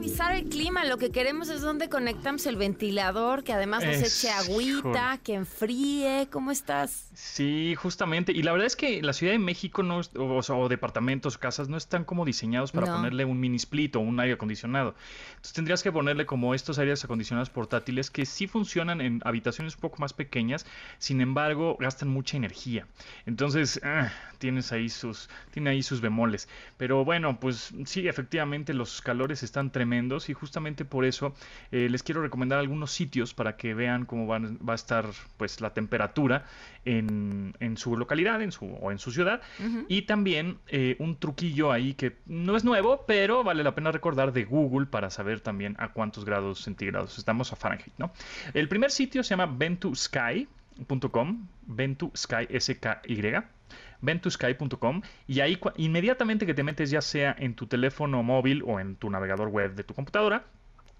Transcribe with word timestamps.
revisar 0.00 0.34
el 0.34 0.48
clima. 0.48 0.86
Lo 0.86 0.96
que 0.96 1.10
queremos 1.10 1.50
es 1.50 1.60
donde 1.60 1.90
conectamos 1.90 2.46
el 2.46 2.56
ventilador, 2.56 3.44
que 3.44 3.52
además 3.52 3.84
nos 3.84 3.96
Es- 3.96 4.24
eche 4.24 4.32
agüita, 4.32 5.18
que 5.22 5.34
enfríe. 5.34 6.26
¿Cómo 6.32 6.50
estás? 6.50 7.10
Sí, 7.12 7.74
justamente. 7.74 8.32
Y 8.32 8.42
la 8.42 8.52
verdad 8.52 8.66
es 8.66 8.76
que 8.76 9.02
la 9.02 9.12
Ciudad 9.12 9.34
de 9.34 9.38
México 9.38 9.82
no 9.82 10.00
es- 10.00 10.10
o, 10.16 10.38
o 10.38 10.68
departamentos, 10.70 11.36
casas, 11.36 11.68
no 11.68 11.76
están 11.76 12.04
como 12.04 12.24
diseñados 12.24 12.72
para 12.72 12.86
No. 12.86 12.96
ponerle 12.96 13.26
un 13.26 13.38
mini 13.38 13.56
split 13.56 13.94
o 13.96 14.00
un 14.00 14.18
aire 14.20 14.32
acondicionado. 14.34 14.94
Entonces 15.32 15.52
tendrías 15.52 15.82
que 15.82 15.92
ponerle 15.92 16.24
como 16.24 16.54
estos 16.54 16.78
aires 16.78 17.04
acondicionados 17.04 17.50
portátiles 17.50 18.10
que 18.10 18.24
sí 18.24 18.46
funcionan 18.46 19.02
en 19.02 19.20
habitaciones 19.26 19.74
un 19.74 19.82
poco 19.82 19.98
más 19.98 20.14
pequeñas, 20.14 20.64
sin 20.98 21.20
embargo 21.20 21.76
gastan 21.78 22.08
mucha 22.08 22.38
energía. 22.38 22.86
Entonces 23.26 23.78
ah, 23.84 24.10
tienes 24.38 24.72
ahí 24.72 24.88
sus, 24.88 25.28
tiene 25.50 25.68
ahí 25.70 25.82
sus 25.82 26.00
bemoles. 26.00 26.48
Pero 26.78 27.04
bueno, 27.04 27.38
pues 27.38 27.74
sí, 27.84 28.08
efectivamente 28.08 28.72
los 28.72 29.02
calores 29.02 29.42
están 29.42 29.70
tremendos 29.70 29.89
y 30.28 30.32
justamente 30.34 30.84
por 30.84 31.04
eso 31.04 31.34
eh, 31.72 31.88
les 31.90 32.02
quiero 32.02 32.22
recomendar 32.22 32.58
algunos 32.58 32.92
sitios 32.92 33.34
para 33.34 33.56
que 33.56 33.74
vean 33.74 34.06
cómo 34.06 34.26
van- 34.26 34.58
va 34.66 34.72
a 34.72 34.76
estar 34.76 35.06
pues 35.36 35.60
la 35.60 35.70
temperatura 35.74 36.44
en, 36.84 37.54
en 37.60 37.76
su 37.76 37.96
localidad 37.96 38.40
en 38.42 38.52
su, 38.52 38.66
o 38.66 38.90
en 38.92 38.98
su 38.98 39.10
ciudad. 39.10 39.40
Y 39.88 40.02
también 40.02 40.58
eh, 40.68 40.96
un 40.98 41.16
truquillo 41.16 41.72
ahí 41.72 41.94
que 41.94 42.16
no 42.26 42.56
es 42.56 42.64
nuevo, 42.64 43.04
pero 43.06 43.42
vale 43.44 43.62
la 43.64 43.74
pena 43.74 43.90
recordar 43.92 44.32
de 44.32 44.44
Google 44.44 44.86
para 44.86 45.10
saber 45.10 45.40
también 45.40 45.74
a 45.78 45.88
cuántos 45.92 46.24
grados 46.24 46.62
centígrados 46.62 47.18
estamos 47.18 47.52
a 47.52 47.56
Fahrenheit, 47.56 47.92
¿no? 47.98 48.12
El 48.54 48.68
primer 48.68 48.90
sitio 48.90 49.22
se 49.22 49.30
llama 49.30 49.46
ventusky.com, 49.46 51.46
ventusky, 51.66 52.46
S-K-Y, 52.48 53.36
ventusky.com 54.02 55.02
y 55.26 55.40
ahí 55.40 55.58
inmediatamente 55.76 56.46
que 56.46 56.54
te 56.54 56.62
metes 56.62 56.90
ya 56.90 57.00
sea 57.02 57.34
en 57.38 57.54
tu 57.54 57.66
teléfono 57.66 58.22
móvil 58.22 58.62
o 58.66 58.80
en 58.80 58.96
tu 58.96 59.10
navegador 59.10 59.48
web 59.48 59.74
de 59.74 59.84
tu 59.84 59.94
computadora, 59.94 60.44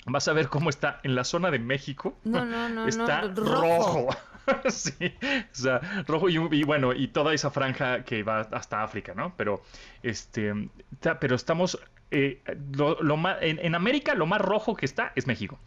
vas 0.07 0.29
a 0.29 0.33
ver 0.33 0.49
cómo 0.49 0.71
está 0.71 1.01
en 1.03 1.15
la 1.15 1.25
zona 1.25 1.51
de 1.51 1.59
México. 1.59 2.17
No, 2.25 2.45
no, 2.45 2.69
no, 2.69 2.83
no, 2.83 2.89
está 2.89 3.23
rojo. 3.23 4.09
rojo. 4.11 4.17
sí, 4.71 4.95
o 5.23 5.55
sea, 5.55 5.81
rojo 6.07 6.29
y, 6.29 6.37
y 6.53 6.65
bueno, 6.65 6.93
y 6.95 7.09
toda 7.09 7.35
esa 7.35 7.51
franja 7.51 8.05
que 8.05 8.23
va 8.23 8.41
hasta 8.41 8.83
África, 8.83 9.15
¿no? 9.15 9.35
Pero, 9.37 9.63
este, 10.03 10.53
ta- 10.99 11.21
pero 11.21 11.37
estamos, 11.37 11.79
eh, 12.11 12.43
lo, 12.77 13.01
lo 13.03 13.17
ma- 13.17 13.37
en, 13.41 13.59
en 13.63 13.75
América 13.75 14.15
lo 14.15 14.27
más 14.27 14.41
rojo 14.41 14.75
que 14.75 14.87
está 14.87 15.13
es 15.15 15.27
México. 15.27 15.59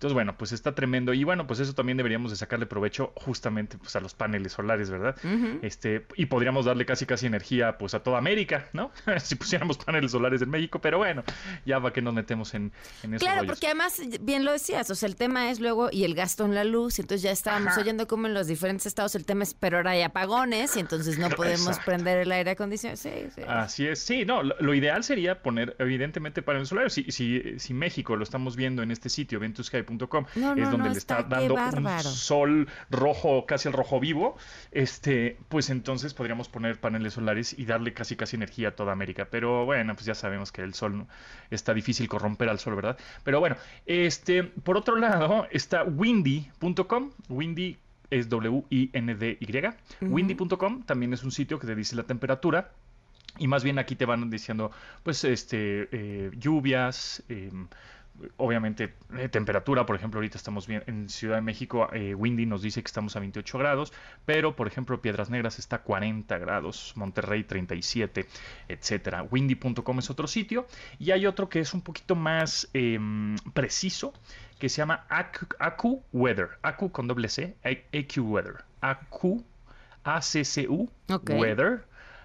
Entonces, 0.00 0.14
bueno, 0.14 0.34
pues 0.38 0.52
está 0.52 0.74
tremendo. 0.74 1.12
Y 1.12 1.24
bueno, 1.24 1.46
pues 1.46 1.60
eso 1.60 1.74
también 1.74 1.98
deberíamos 1.98 2.30
de 2.30 2.36
sacarle 2.38 2.64
provecho 2.64 3.12
justamente 3.16 3.76
pues, 3.76 3.94
a 3.96 4.00
los 4.00 4.14
paneles 4.14 4.52
solares, 4.54 4.88
¿verdad? 4.88 5.14
Este, 5.60 6.06
y 6.16 6.24
podríamos 6.24 6.64
darle 6.64 6.86
casi 6.86 7.04
casi 7.04 7.26
energía 7.26 7.76
pues 7.76 7.92
a 7.92 8.02
toda 8.02 8.16
América, 8.16 8.66
¿no? 8.72 8.92
si 9.22 9.34
pusiéramos 9.34 9.76
paneles 9.76 10.12
solares 10.12 10.40
en 10.40 10.48
México, 10.48 10.78
pero 10.80 10.96
bueno, 10.96 11.22
ya 11.66 11.78
va 11.80 11.92
que 11.92 12.00
nos 12.00 12.14
metemos 12.14 12.54
en, 12.54 12.72
en 13.02 13.12
esos 13.12 13.20
Claro, 13.22 13.40
rollos. 13.42 13.52
porque 13.52 13.66
además, 13.66 14.00
bien 14.22 14.46
lo 14.46 14.52
decías, 14.52 14.88
o 14.88 14.94
sea, 14.94 15.06
el 15.06 15.16
tema 15.16 15.50
es 15.50 15.60
luego, 15.60 15.90
y 15.92 16.04
el 16.04 16.14
gasto 16.14 16.46
en 16.46 16.54
la 16.54 16.64
luz, 16.64 16.98
y 16.98 17.02
entonces 17.02 17.20
ya 17.20 17.30
estábamos 17.32 17.76
oyendo 17.76 18.08
como 18.08 18.26
en 18.26 18.32
los 18.32 18.46
diferentes 18.46 18.86
estados 18.86 19.14
el 19.16 19.26
tema 19.26 19.42
es, 19.42 19.52
pero 19.52 19.76
ahora 19.76 19.90
hay 19.90 20.00
apagones, 20.00 20.76
y 20.76 20.80
entonces 20.80 21.18
no 21.18 21.28
podemos 21.36 21.60
Exacto. 21.66 21.84
prender 21.84 22.18
el 22.20 22.32
aire 22.32 22.52
acondicionado. 22.52 22.96
Sí, 22.96 23.10
sí. 23.34 23.42
Así 23.46 23.86
es, 23.86 23.98
sí, 23.98 24.24
no, 24.24 24.42
lo, 24.42 24.56
lo 24.60 24.72
ideal 24.74 25.04
sería 25.04 25.42
poner 25.42 25.76
evidentemente 25.78 26.40
paneles 26.40 26.70
solares. 26.70 26.94
Si, 26.94 27.04
si, 27.12 27.58
si 27.58 27.74
México 27.74 28.16
lo 28.16 28.22
estamos 28.22 28.56
viendo 28.56 28.82
en 28.82 28.90
este 28.90 29.10
sitio, 29.10 29.38
ventusky.com, 29.90 30.24
No, 30.36 30.54
no, 30.54 30.62
es 30.62 30.70
donde 30.70 30.88
no, 30.88 30.92
le 30.92 30.98
está, 30.98 31.22
dando 31.22 31.54
un 31.54 32.00
sol 32.00 32.68
rojo, 32.90 33.46
casi 33.46 33.68
el 33.68 33.74
rojo 33.74 34.00
vivo, 34.00 34.36
este, 34.70 35.38
pues 35.48 35.70
entonces 35.70 36.14
podríamos 36.14 36.48
poner 36.48 36.80
paneles 36.80 37.14
solares 37.14 37.58
y 37.58 37.64
darle 37.64 37.92
casi 37.92 38.16
casi 38.16 38.36
energía 38.36 38.68
a 38.68 38.70
toda 38.72 38.92
América. 38.92 39.28
Pero 39.30 39.64
bueno, 39.64 39.94
pues 39.94 40.06
ya 40.06 40.14
sabemos 40.14 40.52
que 40.52 40.62
el 40.62 40.74
sol 40.74 41.06
está 41.50 41.74
difícil 41.74 42.08
corromper 42.08 42.48
al 42.48 42.58
sol, 42.58 42.74
¿verdad? 42.74 42.96
Pero 43.24 43.40
bueno, 43.40 43.56
este, 43.86 44.44
por 44.44 44.76
otro 44.76 44.96
lado 44.96 45.46
está 45.50 45.84
windy.com, 45.84 47.10
windy 47.28 47.78
es 48.10 48.28
W-I-N-D-Y, 48.28 49.62
windy.com 50.00 50.82
también 50.82 51.12
es 51.12 51.22
un 51.22 51.30
sitio 51.30 51.58
que 51.58 51.66
te 51.66 51.74
dice 51.74 51.96
la 51.96 52.02
temperatura. 52.02 52.72
Y 53.38 53.46
más 53.46 53.62
bien 53.62 53.78
aquí 53.78 53.94
te 53.94 54.04
van 54.04 54.28
diciendo, 54.28 54.72
pues, 55.04 55.22
este, 55.22 55.88
eh, 55.92 56.30
lluvias, 56.34 57.22
eh, 57.28 57.50
obviamente 58.36 58.94
eh, 59.16 59.28
temperatura, 59.28 59.86
por 59.86 59.96
ejemplo, 59.96 60.18
ahorita 60.18 60.36
estamos 60.36 60.66
bien 60.66 60.82
en 60.86 61.08
Ciudad 61.08 61.36
de 61.36 61.42
México, 61.42 61.88
eh, 61.92 62.14
Windy 62.14 62.46
nos 62.46 62.62
dice 62.62 62.82
que 62.82 62.86
estamos 62.86 63.16
a 63.16 63.20
28 63.20 63.58
grados, 63.58 63.92
pero 64.26 64.56
por 64.56 64.66
ejemplo 64.66 65.00
Piedras 65.00 65.30
Negras 65.30 65.58
está 65.58 65.76
a 65.76 65.82
40 65.82 66.38
grados, 66.38 66.92
Monterrey 66.96 67.44
37, 67.44 68.26
etcétera. 68.68 69.22
Windy.com 69.22 69.98
es 69.98 70.10
otro 70.10 70.26
sitio 70.26 70.66
y 70.98 71.10
hay 71.12 71.26
otro 71.26 71.48
que 71.48 71.60
es 71.60 71.72
un 71.74 71.82
poquito 71.82 72.14
más 72.14 72.68
em, 72.74 73.36
preciso 73.54 74.12
que 74.58 74.68
se 74.68 74.78
llama 74.78 75.06
Acu, 75.08 75.46
Acu 75.58 76.02
Weather, 76.12 76.50
Acu 76.62 76.92
con 76.92 77.06
doble 77.06 77.28
C, 77.28 77.56
AQ 77.64 78.18
Weather, 78.18 78.64
Acu, 78.80 79.44
A-C-C-U, 80.04 80.90
Ok. 81.10 81.30
Weather, 81.30 81.84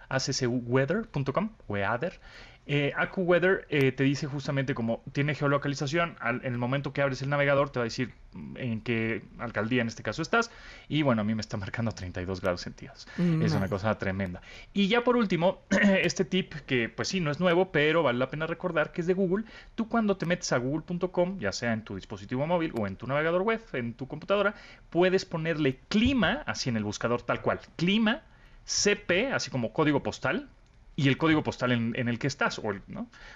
accweather.com, 0.09 1.49
weather. 1.67 2.19
Eh, 2.67 2.93
AccuWeather 2.95 3.67
eh, 3.69 3.91
te 3.91 4.03
dice 4.03 4.25
justamente 4.25 4.73
como 4.73 5.03
tiene 5.11 5.35
geolocalización, 5.35 6.15
al- 6.19 6.43
en 6.43 6.53
el 6.53 6.57
momento 6.57 6.93
que 6.93 7.03
abres 7.03 7.21
el 7.21 7.29
navegador 7.29 7.69
te 7.69 7.77
va 7.77 7.83
a 7.83 7.85
decir 7.85 8.11
mm, 8.33 8.57
en 8.57 8.81
qué 8.81 9.21
alcaldía 9.37 9.83
en 9.83 9.87
este 9.87 10.01
caso 10.01 10.23
estás 10.23 10.49
y 10.89 11.03
bueno, 11.03 11.21
a 11.21 11.25
mí 11.25 11.35
me 11.35 11.41
está 11.41 11.57
marcando 11.65 11.91
32 11.91 12.41
grados 12.41 12.61
centígrados. 12.61 13.07
Mm, 13.17 13.43
es 13.43 13.53
una 13.53 13.67
cosa 13.69 13.95
tremenda. 13.99 14.41
Y 14.73 14.87
ya 14.87 15.03
por 15.03 15.15
último, 15.15 15.61
este 15.69 16.25
tip 16.25 16.53
que 16.65 16.89
pues 16.89 17.07
sí, 17.09 17.19
no 17.19 17.29
es 17.29 17.39
nuevo, 17.39 17.71
pero 17.71 18.01
vale 18.01 18.17
la 18.17 18.29
pena 18.31 18.47
recordar 18.47 18.91
que 18.91 19.01
es 19.01 19.07
de 19.07 19.13
Google. 19.13 19.45
Tú 19.75 19.87
cuando 19.87 20.17
te 20.17 20.25
metes 20.25 20.51
a 20.51 20.57
google.com, 20.57 21.37
ya 21.37 21.51
sea 21.51 21.71
en 21.71 21.83
tu 21.83 21.95
dispositivo 21.95 22.47
móvil 22.47 22.73
o 22.79 22.87
en 22.87 22.95
tu 22.95 23.05
navegador 23.05 23.43
web, 23.43 23.61
en 23.73 23.93
tu 23.93 24.07
computadora, 24.07 24.55
puedes 24.89 25.23
ponerle 25.25 25.77
clima, 25.87 26.41
así 26.47 26.69
en 26.69 26.77
el 26.77 26.83
buscador 26.83 27.21
tal 27.21 27.41
cual, 27.43 27.59
clima 27.75 28.23
CP, 28.65 29.31
así 29.31 29.51
como 29.51 29.71
código 29.71 30.01
postal, 30.01 30.49
y 30.95 31.07
el 31.07 31.17
código 31.17 31.43
postal 31.43 31.71
en, 31.71 32.07
el 32.07 32.19
que 32.19 32.27
estás. 32.27 32.61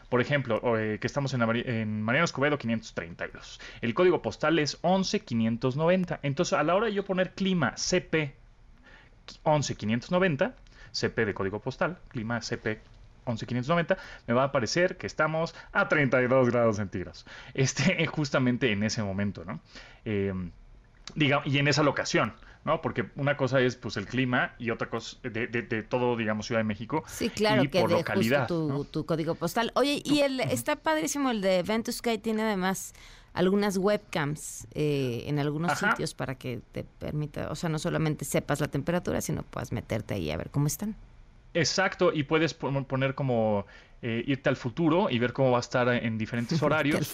Por 0.09 0.21
ejemplo, 0.21 0.77
eh, 0.77 0.97
que 0.99 1.07
estamos 1.07 1.33
en, 1.33 1.41
en 1.41 2.01
Mariano 2.01 2.25
Escobedo 2.25 2.57
532. 2.57 3.59
El 3.81 3.93
código 3.93 4.21
postal 4.21 4.59
es 4.59 4.79
11590. 4.81 6.19
Entonces, 6.23 6.53
a 6.53 6.63
la 6.63 6.75
hora 6.75 6.87
de 6.87 6.93
yo 6.93 7.03
poner 7.03 7.33
clima 7.33 7.73
CP 7.75 8.33
11590, 9.43 10.55
CP 10.91 11.25
de 11.25 11.33
código 11.33 11.59
postal, 11.59 11.97
clima 12.09 12.41
CP 12.41 12.81
11590, 13.25 13.97
me 14.27 14.33
va 14.33 14.43
a 14.43 14.45
aparecer 14.45 14.97
que 14.97 15.07
estamos 15.07 15.53
a 15.71 15.87
32 15.87 16.49
grados 16.49 16.77
centígrados. 16.77 17.25
Este, 17.53 18.05
justamente 18.07 18.71
en 18.71 18.83
ese 18.83 19.03
momento. 19.03 19.43
Eh, 20.05 20.33
diga, 21.15 21.41
y 21.45 21.57
en 21.57 21.67
esa 21.67 21.83
locación, 21.83 22.33
¿no? 22.65 22.81
Porque 22.81 23.09
una 23.15 23.37
cosa 23.37 23.61
es 23.61 23.75
pues 23.75 23.97
el 23.97 24.05
clima 24.05 24.53
y 24.59 24.69
otra 24.71 24.89
cosa 24.89 25.17
de, 25.23 25.47
de- 25.47 25.61
de 25.61 25.83
todo, 25.83 26.15
digamos, 26.17 26.45
Ciudad 26.45 26.59
de 26.59 26.65
México. 26.65 27.03
Sí, 27.07 27.29
claro, 27.29 27.63
y 27.63 27.67
que 27.69 27.79
por 27.81 27.89
de 27.89 27.95
localidad. 27.97 28.41
justo 28.41 28.67
tu, 28.67 28.69
¿no? 28.69 28.83
tu 28.83 29.05
código 29.05 29.35
postal. 29.35 29.71
Oye, 29.75 30.01
y 30.03 30.19
el 30.19 30.39
está 30.41 30.75
padrísimo 30.75 31.31
el 31.31 31.41
de 31.41 31.63
Ventus 31.63 31.95
Sky 31.97 32.17
tiene 32.17 32.41
además 32.43 32.93
algunas 33.33 33.77
webcams 33.77 34.67
eh, 34.73 35.23
en 35.27 35.39
algunos 35.39 35.71
Ajá. 35.71 35.91
sitios 35.91 36.13
para 36.13 36.35
que 36.35 36.61
te 36.71 36.83
permita, 36.83 37.49
o 37.51 37.55
sea, 37.55 37.69
no 37.69 37.79
solamente 37.79 38.25
sepas 38.25 38.59
la 38.59 38.67
temperatura, 38.67 39.21
sino 39.21 39.43
puedas 39.43 39.71
meterte 39.71 40.15
ahí 40.15 40.31
a 40.31 40.37
ver 40.37 40.49
cómo 40.49 40.67
están. 40.67 40.95
Exacto, 41.53 42.11
y 42.13 42.23
puedes 42.23 42.53
pon- 42.53 42.85
poner 42.85 43.15
como 43.15 43.65
eh, 44.01 44.23
irte 44.27 44.49
al 44.49 44.55
futuro 44.55 45.09
y 45.09 45.19
ver 45.19 45.33
cómo 45.33 45.51
va 45.51 45.57
a 45.57 45.61
estar 45.61 45.89
en 45.89 46.17
diferentes 46.17 46.61
horarios. 46.63 47.11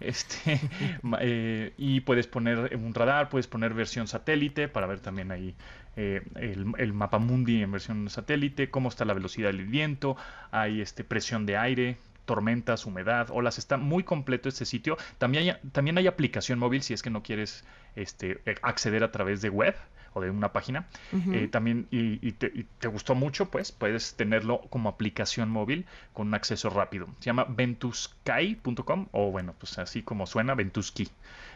Este, 0.00 0.60
eh, 1.20 1.72
y 1.78 2.00
puedes 2.00 2.26
poner 2.26 2.76
un 2.76 2.94
radar, 2.94 3.28
puedes 3.28 3.46
poner 3.46 3.74
versión 3.74 4.06
satélite 4.06 4.68
para 4.68 4.86
ver 4.86 5.00
también 5.00 5.30
ahí 5.32 5.54
eh, 5.96 6.22
el, 6.36 6.66
el 6.78 6.92
mapa 6.92 7.18
mundi 7.18 7.62
en 7.62 7.72
versión 7.72 8.08
satélite, 8.10 8.70
cómo 8.70 8.88
está 8.88 9.04
la 9.04 9.14
velocidad 9.14 9.48
del 9.48 9.64
viento, 9.66 10.16
hay 10.50 10.80
este, 10.80 11.02
presión 11.02 11.44
de 11.46 11.56
aire, 11.56 11.96
tormentas, 12.24 12.84
humedad, 12.84 13.28
olas, 13.30 13.56
está 13.58 13.78
muy 13.78 14.04
completo 14.04 14.48
este 14.50 14.66
sitio. 14.66 14.96
También 15.16 15.44
hay, 15.44 15.70
también 15.72 15.96
hay 15.98 16.06
aplicación 16.06 16.58
móvil 16.58 16.82
si 16.82 16.92
es 16.92 17.02
que 17.02 17.08
no 17.10 17.22
quieres 17.22 17.64
este, 17.96 18.38
acceder 18.62 19.02
a 19.02 19.10
través 19.10 19.40
de 19.40 19.48
web 19.48 19.74
o 20.18 20.20
de 20.20 20.30
una 20.30 20.52
página, 20.52 20.86
eh, 21.32 21.48
también 21.50 21.86
y, 21.90 22.32
te, 22.32 22.88
gustó 22.88 23.14
mucho, 23.14 23.50
pues 23.50 23.72
puedes 23.72 24.14
tenerlo 24.14 24.60
como 24.70 24.88
aplicación 24.88 25.50
móvil 25.50 25.86
con 26.12 26.28
un 26.28 26.34
acceso 26.34 26.70
rápido. 26.70 27.06
Se 27.20 27.26
llama 27.26 27.46
ventusky.com 27.48 29.06
o 29.12 29.30
bueno, 29.30 29.54
pues 29.58 29.78
así 29.78 30.02
como 30.02 30.26
suena, 30.26 30.54
Ventusky. 30.54 31.08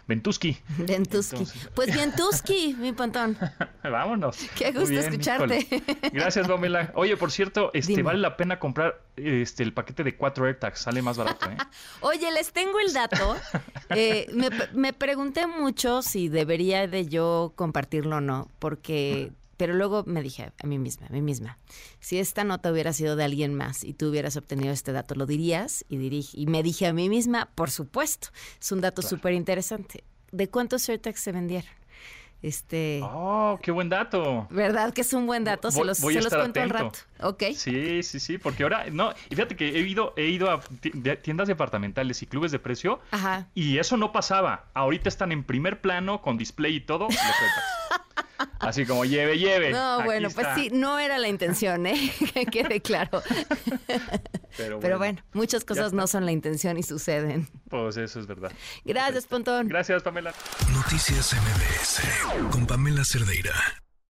Ventusky. 0.08 0.58
Ventusky. 0.78 1.46
pues 1.74 1.94
Ventusky, 1.96 2.74
mi 2.78 2.92
pantón. 2.92 3.38
Vámonos. 3.82 4.36
Qué 4.56 4.72
gusto 4.72 4.98
escucharte. 4.98 5.66
Gracias, 6.12 6.48
Pamela. 6.48 6.92
Oye, 6.94 7.16
por 7.16 7.30
cierto, 7.30 7.70
este 7.72 8.02
vale 8.02 8.18
la 8.18 8.36
pena 8.36 8.58
comprar 8.58 9.00
este 9.16 9.62
el 9.62 9.72
paquete 9.72 10.02
de 10.02 10.16
cuatro 10.16 10.46
AirTags, 10.46 10.80
sale 10.80 11.02
más 11.02 11.18
barato, 11.18 11.50
¿eh? 11.50 11.56
Oye, 12.00 12.30
les 12.32 12.52
tengo 12.52 12.80
el 12.80 12.92
dato. 12.92 13.36
Eh, 13.90 14.26
me, 14.32 14.48
me 14.72 14.92
pregunté 14.92 15.46
mucho 15.46 16.02
si 16.02 16.28
debería 16.28 16.86
de 16.88 17.06
yo 17.06 17.52
compartirlo 17.56 18.16
o 18.16 18.20
no, 18.20 18.48
porque 18.58 19.32
pero 19.62 19.74
luego 19.74 20.02
me 20.06 20.22
dije 20.22 20.50
a 20.60 20.66
mí 20.66 20.76
misma, 20.78 21.06
a 21.06 21.12
mí 21.12 21.22
misma, 21.22 21.56
si 22.00 22.18
esta 22.18 22.42
nota 22.42 22.72
hubiera 22.72 22.92
sido 22.92 23.14
de 23.14 23.22
alguien 23.22 23.54
más 23.54 23.84
y 23.84 23.92
tú 23.92 24.08
hubieras 24.08 24.36
obtenido 24.36 24.72
este 24.72 24.90
dato, 24.90 25.14
¿lo 25.14 25.24
dirías? 25.24 25.84
Y, 25.88 26.26
y 26.34 26.46
me 26.46 26.64
dije 26.64 26.88
a 26.88 26.92
mí 26.92 27.08
misma, 27.08 27.48
por 27.54 27.70
supuesto, 27.70 28.28
es 28.60 28.72
un 28.72 28.80
dato 28.80 29.02
súper 29.02 29.34
interesante. 29.34 30.02
¿De 30.32 30.48
cuántos 30.50 30.88
AirTags 30.88 31.20
se 31.20 31.30
vendieron? 31.30 31.70
Este. 32.42 33.00
Oh, 33.04 33.56
qué 33.62 33.70
buen 33.70 33.88
dato. 33.88 34.48
¿Verdad 34.50 34.92
que 34.92 35.02
es 35.02 35.12
un 35.12 35.26
buen 35.26 35.44
dato? 35.44 35.70
Se 35.70 35.84
los, 35.84 35.98
se 35.98 36.20
los 36.20 36.34
cuento 36.34 36.60
al 36.60 36.70
rato. 36.70 36.98
Ok. 37.20 37.44
Sí, 37.54 38.02
sí, 38.02 38.18
sí, 38.18 38.38
porque 38.38 38.64
ahora, 38.64 38.86
no, 38.90 39.12
y 39.30 39.36
fíjate 39.36 39.54
que 39.54 39.68
he 39.68 39.78
ido, 39.78 40.12
he 40.16 40.26
ido 40.26 40.50
a 40.50 40.60
tiendas 41.22 41.46
departamentales 41.46 42.20
y 42.20 42.26
clubes 42.26 42.50
de 42.50 42.58
precio 42.58 42.98
Ajá. 43.12 43.46
y 43.54 43.78
eso 43.78 43.96
no 43.96 44.10
pasaba. 44.10 44.64
Ahorita 44.74 45.08
están 45.08 45.30
en 45.30 45.44
primer 45.44 45.80
plano 45.80 46.20
con 46.20 46.36
display 46.36 46.76
y 46.76 46.80
todo. 46.80 47.06
Así 48.62 48.86
como 48.86 49.04
lleve, 49.04 49.38
lleve. 49.38 49.72
No, 49.72 50.04
bueno, 50.04 50.30
pues 50.30 50.46
sí, 50.54 50.70
no 50.72 50.98
era 50.98 51.18
la 51.18 51.28
intención, 51.28 51.84
¿eh? 51.86 52.12
que 52.34 52.46
quede 52.46 52.80
claro. 52.80 53.22
Pero 54.56 54.98
bueno, 54.98 55.22
muchas 55.32 55.64
cosas 55.64 55.92
no 55.92 56.06
son 56.06 56.24
la 56.26 56.32
intención 56.32 56.78
y 56.78 56.82
suceden. 56.82 57.48
Pues 57.68 57.96
eso 57.96 58.20
es 58.20 58.26
verdad. 58.26 58.52
Gracias, 58.84 59.26
Pontón. 59.26 59.68
Gracias, 59.68 60.02
Pamela. 60.02 60.32
Noticias 60.72 61.34
MBS 61.34 62.50
con 62.50 62.66
Pamela 62.66 63.04
Cerdeira. 63.04 63.52